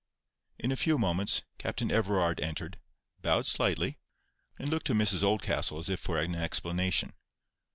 In 0.57 0.71
a 0.71 0.75
few 0.75 0.97
moments, 0.97 1.43
Captain 1.59 1.91
Everard 1.91 2.39
entered, 2.39 2.79
bowed 3.21 3.45
slightly, 3.45 3.99
and 4.57 4.67
looked 4.67 4.87
to 4.87 4.95
Mrs 4.95 5.21
Oldcastle 5.21 5.77
as 5.77 5.91
if 5.91 5.99
for 5.99 6.17
an 6.17 6.33
explanation. 6.33 7.13